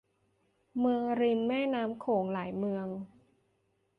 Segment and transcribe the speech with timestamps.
[0.79, 2.87] เมืองริมแม่น้ำโขงหลายเมือง